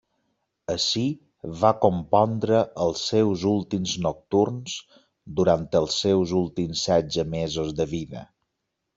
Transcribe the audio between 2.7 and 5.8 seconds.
els seus últims nocturns durant